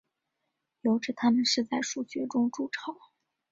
[0.81, 2.97] 有指它们是在树穴中筑巢。